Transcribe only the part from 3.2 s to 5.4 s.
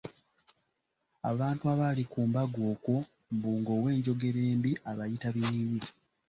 mbu ng'owenjogera mbi abayita